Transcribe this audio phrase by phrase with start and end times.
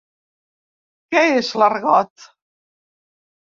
[1.17, 2.27] Què és l'argot?